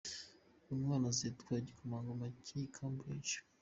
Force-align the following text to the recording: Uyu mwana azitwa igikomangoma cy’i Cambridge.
Uyu 0.67 0.81
mwana 0.83 1.05
azitwa 1.13 1.51
igikomangoma 1.61 2.25
cy’i 2.45 2.61
Cambridge. 2.75 3.33